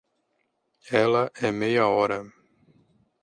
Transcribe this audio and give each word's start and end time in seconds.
Ela 1.03 1.31
é 1.39 1.51
meia 1.51 1.85
hora. 1.85 2.19